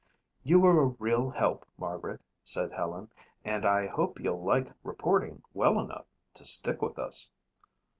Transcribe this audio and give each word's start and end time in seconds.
"You 0.43 0.59
were 0.59 0.81
a 0.81 0.87
real 0.97 1.29
help, 1.29 1.63
Margaret," 1.77 2.21
said 2.43 2.71
Helen, 2.71 3.11
"and 3.45 3.63
I 3.67 3.85
hope 3.85 4.19
you'll 4.19 4.43
like 4.43 4.73
reporting 4.81 5.43
well 5.53 5.79
enough 5.79 6.07
to 6.33 6.43
stick 6.43 6.81
with 6.81 6.97
us." 6.97 7.29